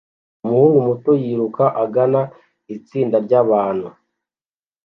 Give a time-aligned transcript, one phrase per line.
[0.45, 2.21] Umuhungu muto yiruka agana
[2.75, 3.87] itsinda ryabantu